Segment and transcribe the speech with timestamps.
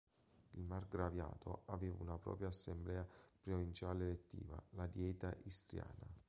[0.55, 3.07] Il margraviato aveva una propria assemblea
[3.39, 6.17] provinciale elettiva, la Dieta istriana.